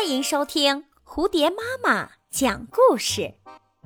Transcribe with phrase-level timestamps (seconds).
[0.00, 3.34] 欢迎收听蝴蝶妈妈讲故事。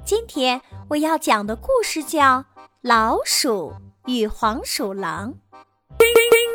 [0.05, 2.21] 今天我要讲的故事叫
[2.83, 3.75] 《老鼠
[4.07, 5.33] 与黄鼠狼》。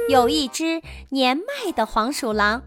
[0.07, 2.63] 有一只年迈的黄鼠狼，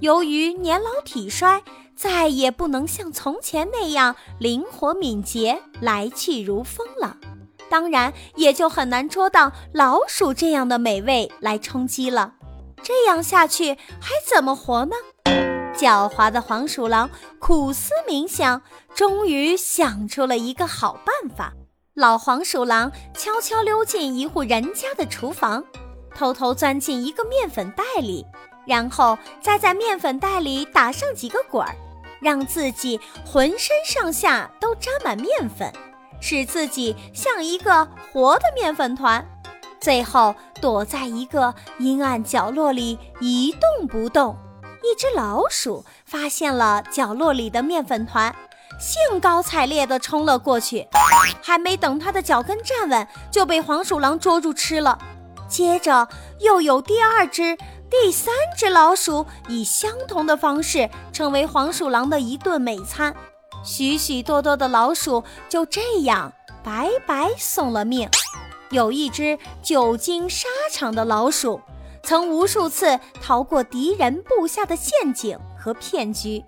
[0.00, 1.62] 由于年老体衰，
[1.96, 7.16] 再也不能像从前那样灵活敏捷、来去如风了。
[7.70, 12.34] 当然，也就很难捉到老鼠这样的美味来充饥了。
[12.82, 14.94] 这样下去还怎么活呢？
[15.76, 18.62] 狡猾的黄鼠狼苦思冥想，
[18.94, 21.52] 终于想出了一个好办法。
[21.94, 25.62] 老黄鼠狼悄悄溜进一户人家的厨房，
[26.14, 28.24] 偷偷钻进一个面粉袋里，
[28.66, 31.74] 然后再在面粉袋里打上几个滚儿，
[32.20, 35.72] 让自己浑身上下都沾满面粉，
[36.20, 39.24] 使自己像一个活的面粉团。
[39.78, 44.36] 最后躲在一个阴暗角落里一动不动。
[44.86, 48.32] 一只老鼠发现了角落里的面粉团，
[48.78, 50.86] 兴高采烈地冲了过去。
[51.42, 54.96] 还没等它的脚跟站稳，就被黄鼠狼捉住吃了。
[55.48, 56.06] 接着
[56.38, 57.56] 又有第二只、
[57.90, 63.12] 第三只老鼠以相同的方式成为黄鼠狼的一顿美餐。
[63.64, 66.32] 许许多多的老鼠就这样
[66.62, 68.08] 白白送了命。
[68.70, 71.60] 有一只久经沙场的老鼠。
[72.06, 76.44] 曾无数次逃过敌人布下的陷阱和骗局，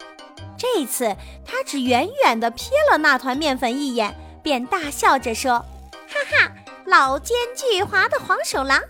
[0.57, 5.59] 这次他只远远地瞥了那团面粉一眼，便大笑着说
[6.07, 6.53] ：“哈哈，
[6.85, 8.81] 老奸巨猾的黄鼠狼，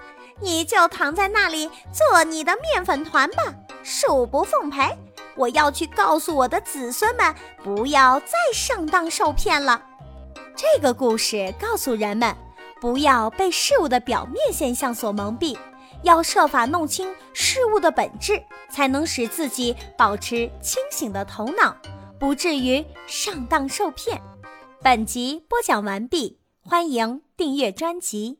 [0.42, 3.42] 你就躺在那里做你的面粉团吧，
[3.82, 4.94] 恕不奉陪！
[5.36, 9.82] 我要去告诉我的子孙们，不要再上当受骗了。”
[10.54, 12.36] 这个故事告诉人们，
[12.78, 15.56] 不要被事物的表面现象所蒙蔽。
[16.02, 21.76] 要设法弄清事物的本质，才能使自己保持清醒的头脑，
[22.18, 24.20] 不至于上当受骗。
[24.82, 28.36] 本集播讲完毕，欢迎订阅专辑。